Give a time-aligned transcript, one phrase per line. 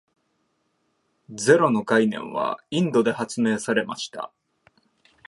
[1.29, 4.31] ゼロの概念はインドで発明されました。